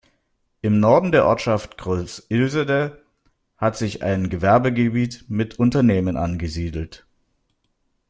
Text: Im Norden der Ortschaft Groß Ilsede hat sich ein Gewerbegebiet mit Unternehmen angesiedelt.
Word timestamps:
Im 0.63 0.79
Norden 0.79 1.11
der 1.11 1.27
Ortschaft 1.27 1.77
Groß 1.77 2.25
Ilsede 2.29 3.05
hat 3.59 3.77
sich 3.77 4.01
ein 4.01 4.29
Gewerbegebiet 4.29 5.25
mit 5.29 5.59
Unternehmen 5.59 6.17
angesiedelt. 6.17 7.05